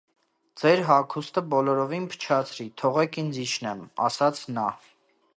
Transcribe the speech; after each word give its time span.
-Ձեր 0.59 0.79
հագուստը 0.85 1.43
բոլորովին 1.53 2.07
փչացրի, 2.13 2.65
թողեք 2.83 3.19
ինձ 3.25 3.37
իջնեմ,- 3.43 3.85
ասաց 4.07 4.41
նա: 4.57 4.65